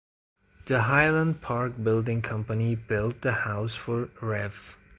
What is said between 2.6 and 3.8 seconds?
built the house